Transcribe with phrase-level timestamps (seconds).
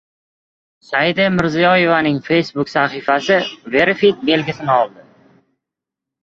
[0.85, 3.37] Saida Mirziyoyevaning «Facebook» sahifasi
[3.77, 5.07] «Verified» belgisini oldi